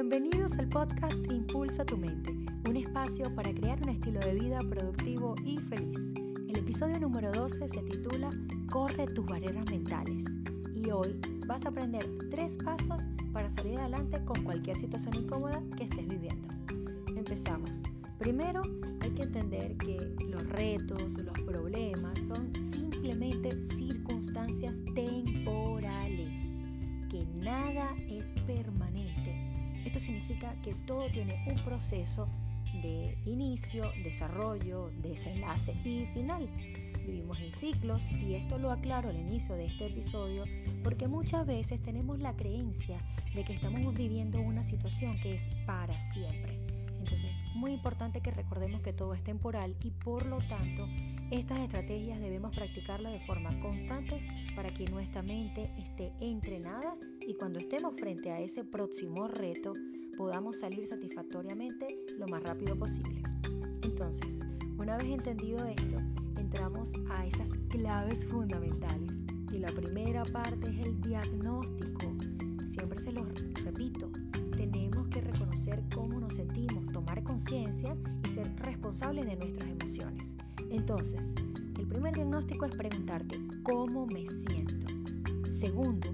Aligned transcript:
Bienvenidos 0.00 0.58
al 0.58 0.66
podcast 0.66 1.14
Impulsa 1.30 1.84
tu 1.84 1.98
mente, 1.98 2.32
un 2.66 2.74
espacio 2.74 3.34
para 3.34 3.52
crear 3.52 3.82
un 3.82 3.90
estilo 3.90 4.18
de 4.20 4.32
vida 4.32 4.58
productivo 4.60 5.34
y 5.44 5.58
feliz. 5.58 5.98
El 6.48 6.56
episodio 6.56 6.98
número 6.98 7.30
12 7.30 7.68
se 7.68 7.82
titula 7.82 8.30
Corre 8.70 9.06
tus 9.08 9.26
barreras 9.26 9.66
mentales 9.70 10.24
y 10.74 10.90
hoy 10.90 11.20
vas 11.46 11.66
a 11.66 11.68
aprender 11.68 12.08
tres 12.30 12.56
pasos 12.64 13.02
para 13.34 13.50
salir 13.50 13.78
adelante 13.78 14.24
con 14.24 14.42
cualquier 14.42 14.78
situación 14.78 15.16
incómoda 15.16 15.62
que 15.76 15.84
estés 15.84 16.08
viviendo. 16.08 16.48
Empezamos. 17.14 17.82
Primero, 18.18 18.62
hay 19.00 19.10
que 19.10 19.24
entender 19.24 19.76
que 19.76 19.98
los 20.30 20.48
retos, 20.48 21.12
los 21.18 21.38
problemas 21.42 22.18
son 22.20 22.54
simplemente 22.54 23.62
circunstancias 23.76 24.78
temporales, 24.94 26.42
que 27.10 27.26
nada 27.42 27.94
es 28.08 28.32
permanente. 28.46 29.49
Esto 29.90 29.98
significa 29.98 30.54
que 30.62 30.76
todo 30.86 31.10
tiene 31.10 31.44
un 31.48 31.56
proceso 31.64 32.28
de 32.80 33.18
inicio, 33.26 33.90
desarrollo, 34.04 34.92
desenlace 35.02 35.72
y 35.84 36.06
final. 36.14 36.48
Vivimos 37.04 37.40
en 37.40 37.50
ciclos 37.50 38.08
y 38.12 38.36
esto 38.36 38.56
lo 38.56 38.70
aclaro 38.70 39.08
al 39.08 39.18
inicio 39.18 39.56
de 39.56 39.66
este 39.66 39.86
episodio 39.86 40.44
porque 40.84 41.08
muchas 41.08 41.44
veces 41.44 41.82
tenemos 41.82 42.20
la 42.20 42.36
creencia 42.36 43.02
de 43.34 43.42
que 43.42 43.52
estamos 43.52 43.92
viviendo 43.92 44.40
una 44.40 44.62
situación 44.62 45.18
que 45.18 45.34
es 45.34 45.50
para 45.66 45.98
siempre. 45.98 46.56
Entonces, 47.00 47.36
muy 47.56 47.72
importante 47.72 48.20
que 48.20 48.30
recordemos 48.30 48.82
que 48.82 48.92
todo 48.92 49.12
es 49.14 49.24
temporal 49.24 49.74
y 49.82 49.90
por 49.90 50.24
lo 50.24 50.38
tanto 50.46 50.86
estas 51.32 51.58
estrategias 51.58 52.20
debemos 52.20 52.54
practicarlas 52.54 53.12
de 53.12 53.26
forma 53.26 53.58
constante 53.58 54.20
para 54.54 54.72
que 54.72 54.84
nuestra 54.84 55.22
mente 55.22 55.68
esté 55.78 56.12
entrenada 56.20 56.94
y 57.30 57.34
cuando 57.34 57.60
estemos 57.60 57.94
frente 57.94 58.32
a 58.32 58.34
ese 58.40 58.64
próximo 58.64 59.28
reto 59.28 59.72
podamos 60.16 60.58
salir 60.58 60.84
satisfactoriamente 60.88 61.86
lo 62.18 62.26
más 62.26 62.42
rápido 62.42 62.76
posible. 62.76 63.22
Entonces, 63.82 64.40
una 64.78 64.96
vez 64.96 65.06
entendido 65.06 65.64
esto, 65.64 65.98
entramos 66.36 66.92
a 67.08 67.24
esas 67.24 67.48
claves 67.68 68.26
fundamentales. 68.26 69.12
Y 69.52 69.58
la 69.58 69.68
primera 69.68 70.24
parte 70.24 70.70
es 70.70 70.88
el 70.88 71.00
diagnóstico. 71.00 72.16
Siempre 72.66 72.98
se 72.98 73.12
lo 73.12 73.24
repito, 73.62 74.10
tenemos 74.56 75.06
que 75.06 75.20
reconocer 75.20 75.84
cómo 75.94 76.18
nos 76.18 76.34
sentimos, 76.34 76.84
tomar 76.92 77.22
conciencia 77.22 77.96
y 78.24 78.28
ser 78.28 78.52
responsables 78.56 79.26
de 79.26 79.36
nuestras 79.36 79.70
emociones. 79.70 80.34
Entonces, 80.68 81.36
el 81.78 81.86
primer 81.86 82.12
diagnóstico 82.12 82.66
es 82.66 82.76
preguntarte 82.76 83.38
cómo 83.62 84.06
me 84.06 84.26
siento. 84.26 84.74
Segundo, 85.48 86.10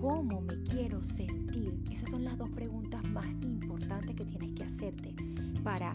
cómo 0.00 0.40
me 0.40 0.62
quiero 0.62 1.02
sentir. 1.02 1.78
Esas 1.92 2.10
son 2.10 2.24
las 2.24 2.38
dos 2.38 2.48
preguntas 2.48 3.04
más 3.10 3.26
importantes 3.42 4.14
que 4.16 4.24
tienes 4.24 4.52
que 4.52 4.64
hacerte 4.64 5.14
para 5.62 5.92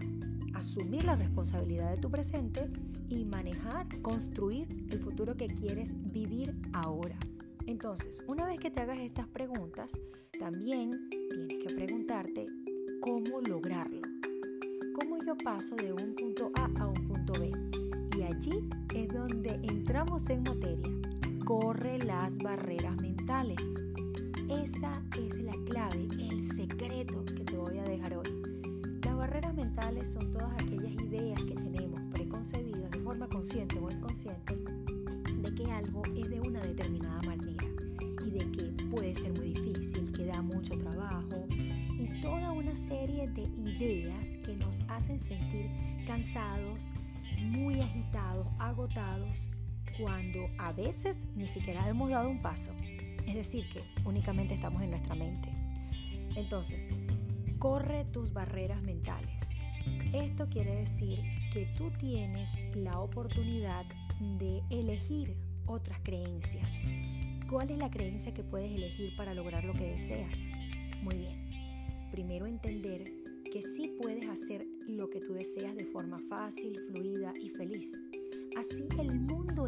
asumir 0.54 1.06
la 1.06 1.16
responsabilidad 1.16 1.90
de 1.90 1.98
tu 1.98 2.12
presente 2.12 2.70
y 3.10 3.26
manejar, 3.26 3.88
construir 4.04 4.68
el 4.92 5.00
futuro 5.00 5.36
que 5.36 5.48
quieres 5.48 5.92
vivir 6.14 6.56
ahora. 6.74 7.18
Entonces, 7.66 8.24
una 8.28 8.46
vez 8.46 8.60
que 8.60 8.70
te 8.70 8.82
hagas 8.82 9.00
estas 9.00 9.28
preguntas, 9.28 10.00
también 10.40 11.10
tienes 11.10 11.66
que 11.66 11.74
preguntarte 11.74 12.46
cómo 13.02 13.42
lograrlo. 13.42 14.02
¿Cómo 15.00 15.18
yo 15.26 15.36
paso 15.44 15.76
de 15.76 15.92
un 15.92 16.14
punto 16.14 16.52
A 16.54 16.66
a 16.80 16.88
un 16.88 17.08
punto 17.08 17.34
B? 17.40 17.52
Y 18.18 18.22
allí 18.22 18.70
es 18.94 19.08
donde 19.08 19.60
entramos 19.64 20.30
en 20.30 20.44
materia. 20.44 20.92
Corre 21.44 21.98
las 22.00 22.38
barreras 22.38 22.96
mentales. 22.98 23.60
Esa 24.50 25.02
es 25.18 25.42
la 25.42 25.54
clave, 25.66 26.08
el 26.20 26.40
secreto 26.42 27.26
que 27.26 27.44
te 27.44 27.58
voy 27.58 27.80
a 27.80 27.84
dejar 27.84 28.16
hoy. 28.16 28.30
Las 29.04 29.18
barreras 29.18 29.56
mentales 29.56 30.14
son 30.14 30.30
todas 30.32 30.54
aquellas 30.54 30.94
ideas 31.02 31.42
que 31.44 31.56
tenemos 31.56 32.00
preconcebidas 32.14 32.92
de 32.92 33.00
forma 33.00 33.28
consciente 33.28 33.80
o 33.80 33.90
inconsciente 33.90 34.56
de 34.56 35.56
que 35.56 35.72
algo 35.72 36.04
es 36.16 36.30
de 36.30 36.40
una 36.42 36.62
determinada 36.62 37.20
manera 37.24 37.66
y 38.24 38.30
de 38.30 38.52
que 38.52 38.84
puede 38.86 39.16
ser 39.16 39.34
muy 39.34 39.52
difícil, 39.52 40.12
que 40.12 40.26
da 40.26 40.42
mucho 40.44 40.78
trabajo 40.78 41.48
y 41.50 42.22
toda 42.22 42.52
una 42.52 42.76
serie 42.76 43.28
de 43.30 43.42
ideas 43.42 44.38
que 44.46 44.56
nos 44.58 44.80
hacen 44.90 45.20
sentir 45.20 45.72
cansados, 46.06 46.92
muy 47.42 47.82
agitados, 47.82 48.48
agotados, 48.60 49.40
cuando 50.00 50.50
a 50.60 50.72
veces 50.72 51.26
ni 51.36 51.48
siquiera 51.48 51.88
hemos 51.90 52.12
dado 52.12 52.30
un 52.30 52.42
paso. 52.44 52.72
Es 53.28 53.36
decir, 53.36 53.68
que 53.70 53.84
únicamente 54.06 54.54
estamos 54.54 54.82
en 54.82 54.92
nuestra 54.92 55.16
mente. 55.16 55.50
Entonces, 56.36 56.96
corre 57.60 58.06
tus 58.06 58.32
barreras 58.34 58.82
mentales. 58.82 59.42
Esto 60.14 60.48
quiere 60.50 60.76
decir 60.76 61.20
que 61.52 61.68
tú 61.78 61.92
tienes 62.00 62.50
la 62.76 63.00
oportunidad 63.00 63.86
de 64.40 64.62
elegir 64.70 65.36
otras 65.66 66.00
creencias. 66.04 66.72
¿Cuál 67.50 67.70
es 67.70 67.78
la 67.78 67.90
creencia 67.90 68.34
que 68.34 68.44
puedes 68.44 68.72
elegir 68.72 69.16
para 69.16 69.34
lograr 69.34 69.64
lo 69.64 69.74
que 69.74 69.92
deseas? 69.92 70.36
Muy 71.02 71.16
bien. 71.18 72.10
Primero 72.12 72.46
entender 72.46 73.04
que 73.52 73.62
sí 73.62 73.96
puedes 74.02 74.28
hacer 74.28 74.66
lo 74.88 75.10
que 75.10 75.20
tú 75.20 75.34
deseas 75.34 75.76
de 75.76 75.86
forma 75.86 76.18
fácil, 76.30 76.80
fluida 76.92 77.34
y 77.42 77.50
feliz. 77.50 77.92
Así 78.58 78.86
el 79.00 79.20
mundo 79.20 79.66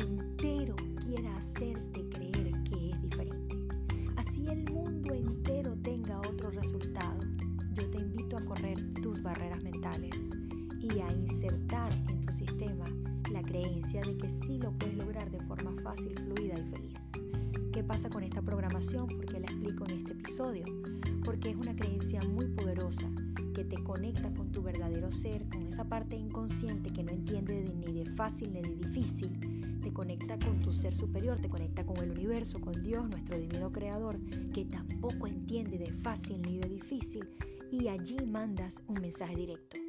y 10.93 10.99
a 10.99 11.11
insertar 11.11 11.91
en 12.09 12.21
tu 12.21 12.31
sistema 12.31 12.85
la 13.31 13.41
creencia 13.41 14.01
de 14.01 14.17
que 14.17 14.29
sí 14.29 14.57
lo 14.57 14.71
puedes 14.71 14.95
lograr 14.95 15.29
de 15.29 15.39
forma 15.41 15.73
fácil, 15.83 16.13
fluida 16.17 16.55
y 16.57 16.63
feliz. 16.63 16.99
¿Qué 17.73 17.83
pasa 17.83 18.09
con 18.09 18.23
esta 18.23 18.41
programación? 18.41 19.07
Porque 19.07 19.39
la 19.39 19.47
explico 19.47 19.85
en 19.85 19.99
este 19.99 20.13
episodio. 20.13 20.65
Porque 21.23 21.49
es 21.49 21.55
una 21.55 21.75
creencia 21.75 22.21
muy 22.21 22.45
poderosa 22.47 23.09
que 23.53 23.65
te 23.65 23.83
conecta 23.83 24.33
con 24.33 24.51
tu 24.51 24.61
verdadero 24.61 25.11
ser, 25.11 25.47
con 25.49 25.63
esa 25.63 25.83
parte 25.83 26.15
inconsciente 26.15 26.91
que 26.91 27.03
no 27.03 27.11
entiende 27.11 27.63
de, 27.63 27.73
ni 27.73 27.91
de 27.91 28.05
fácil 28.11 28.53
ni 28.53 28.61
de 28.61 28.75
difícil. 28.75 29.79
Te 29.81 29.91
conecta 29.91 30.39
con 30.39 30.59
tu 30.59 30.71
ser 30.71 30.95
superior, 30.95 31.39
te 31.39 31.49
conecta 31.49 31.85
con 31.85 31.97
el 31.97 32.11
universo, 32.11 32.59
con 32.61 32.81
Dios, 32.81 33.09
nuestro 33.09 33.37
divino 33.37 33.71
creador, 33.71 34.19
que 34.53 34.65
tampoco 34.65 35.27
entiende 35.27 35.77
de 35.77 35.91
fácil 35.91 36.41
ni 36.41 36.57
de 36.57 36.69
difícil. 36.69 37.27
Y 37.71 37.89
allí 37.89 38.25
mandas 38.25 38.81
un 38.87 39.01
mensaje 39.01 39.35
directo 39.35 39.86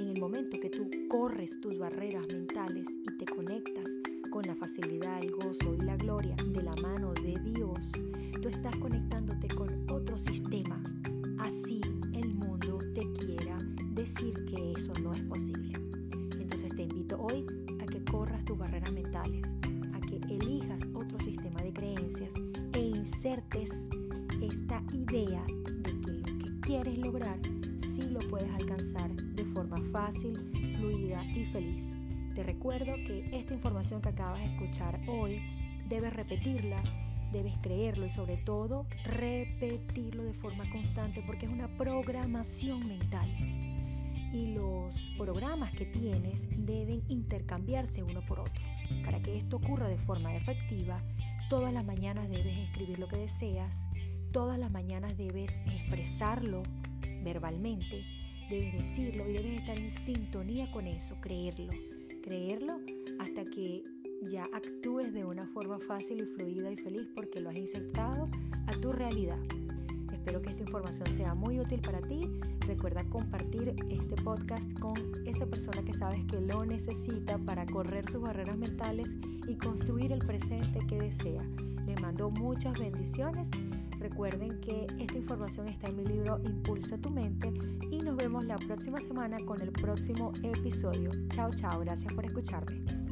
en 0.00 0.08
el 0.08 0.20
momento 0.20 0.58
que 0.58 0.70
tú 0.70 0.88
corres 1.08 1.60
tus 1.60 1.78
barreras 1.78 2.26
mentales 2.32 2.86
y 2.88 3.18
te 3.18 3.26
conectas 3.26 3.84
con 4.30 4.42
la 4.44 4.54
facilidad, 4.54 5.22
el 5.22 5.32
gozo 5.32 5.74
y 5.74 5.84
la 5.84 5.96
gloria 5.96 6.34
de 6.36 6.62
la 6.62 6.74
mano 6.76 7.12
de 7.12 7.34
Dios, 7.44 7.92
tú 8.40 8.48
estás 8.48 8.74
conectándote 8.76 9.48
con 9.48 9.68
otro 9.90 10.16
sistema. 10.16 10.82
Así 11.38 11.82
el 12.14 12.34
mundo 12.34 12.78
te 12.94 13.02
quiera 13.12 13.58
decir 13.92 14.32
que 14.46 14.72
eso 14.72 14.94
no 15.02 15.12
es 15.12 15.20
posible. 15.22 15.72
Entonces 16.38 16.74
te 16.74 16.82
invito 16.82 17.20
hoy 17.20 17.44
a 17.82 17.86
que 17.86 18.02
corras 18.04 18.44
tus 18.44 18.56
barreras 18.56 18.92
mentales, 18.92 19.54
a 19.92 20.00
que 20.00 20.16
elijas 20.32 20.82
otro 20.94 21.18
sistema 21.18 21.60
de 21.60 21.72
creencias 21.74 22.32
e 22.72 22.78
insertes 22.78 23.86
esta 24.40 24.82
idea 24.94 25.44
de 25.46 26.00
que 26.00 26.12
lo 26.12 26.38
que 26.38 26.60
quieres 26.60 26.98
lograr 26.98 27.38
sí 27.94 28.08
lo 28.08 28.20
puedes 28.20 28.50
alcanzar 28.52 29.10
forma 29.60 29.90
fácil, 29.92 30.50
fluida 30.78 31.22
y 31.26 31.44
feliz. 31.52 31.84
Te 32.34 32.42
recuerdo 32.42 32.94
que 33.06 33.26
esta 33.30 33.52
información 33.52 34.00
que 34.00 34.08
acabas 34.08 34.40
de 34.40 34.54
escuchar 34.54 34.98
hoy 35.06 35.42
debes 35.86 36.14
repetirla, 36.14 36.82
debes 37.30 37.52
creerlo 37.60 38.06
y 38.06 38.08
sobre 38.08 38.38
todo 38.38 38.86
repetirlo 39.04 40.24
de 40.24 40.32
forma 40.32 40.64
constante 40.70 41.22
porque 41.26 41.44
es 41.44 41.52
una 41.52 41.68
programación 41.76 42.88
mental. 42.88 43.28
Y 44.32 44.54
los 44.54 45.10
programas 45.18 45.72
que 45.72 45.84
tienes 45.84 46.46
deben 46.56 47.02
intercambiarse 47.08 48.02
uno 48.02 48.24
por 48.24 48.40
otro. 48.40 48.62
Para 49.04 49.20
que 49.20 49.36
esto 49.36 49.56
ocurra 49.56 49.88
de 49.88 49.98
forma 49.98 50.34
efectiva, 50.36 51.02
todas 51.50 51.74
las 51.74 51.84
mañanas 51.84 52.30
debes 52.30 52.56
escribir 52.56 52.98
lo 52.98 53.08
que 53.08 53.18
deseas, 53.18 53.88
todas 54.32 54.58
las 54.58 54.70
mañanas 54.70 55.18
debes 55.18 55.50
expresarlo 55.66 56.62
verbalmente, 57.22 58.19
debes 58.50 58.72
decirlo 58.72 59.30
y 59.30 59.34
debes 59.34 59.52
estar 59.52 59.78
en 59.78 59.90
sintonía 59.90 60.70
con 60.72 60.88
eso, 60.88 61.16
creerlo, 61.20 61.70
creerlo 62.20 62.80
hasta 63.20 63.44
que 63.44 63.84
ya 64.28 64.42
actúes 64.52 65.12
de 65.14 65.24
una 65.24 65.46
forma 65.46 65.78
fácil 65.78 66.20
y 66.20 66.26
fluida 66.26 66.70
y 66.70 66.76
feliz 66.76 67.08
porque 67.14 67.40
lo 67.40 67.50
has 67.50 67.56
insertado 67.56 68.28
a 68.66 68.72
tu 68.72 68.90
realidad. 68.90 69.38
Espero 70.12 70.42
que 70.42 70.50
esta 70.50 70.62
información 70.62 71.12
sea 71.12 71.34
muy 71.34 71.60
útil 71.60 71.80
para 71.80 72.00
ti. 72.02 72.28
Recuerda 72.66 73.04
compartir 73.04 73.74
este 73.88 74.16
podcast 74.22 74.70
con 74.80 74.94
esa 75.26 75.46
persona 75.46 75.82
que 75.82 75.94
sabes 75.94 76.24
que 76.26 76.40
lo 76.40 76.66
necesita 76.66 77.38
para 77.38 77.64
correr 77.66 78.10
sus 78.10 78.20
barreras 78.20 78.58
mentales 78.58 79.14
y 79.48 79.54
construir 79.54 80.12
el 80.12 80.26
presente 80.26 80.80
que 80.88 80.96
desea. 80.96 81.42
Le 81.86 81.94
mando 82.02 82.30
muchas 82.30 82.78
bendiciones 82.78 83.48
Recuerden 84.00 84.60
que 84.60 84.86
esta 84.98 85.18
información 85.18 85.68
está 85.68 85.88
en 85.88 85.96
mi 85.96 86.04
libro 86.04 86.40
Impulsa 86.44 86.96
tu 86.96 87.10
mente 87.10 87.52
y 87.90 87.98
nos 88.00 88.16
vemos 88.16 88.44
la 88.44 88.56
próxima 88.56 88.98
semana 88.98 89.36
con 89.44 89.60
el 89.60 89.70
próximo 89.72 90.32
episodio. 90.42 91.10
Chao, 91.28 91.50
chao, 91.54 91.80
gracias 91.80 92.12
por 92.14 92.24
escucharme. 92.24 93.09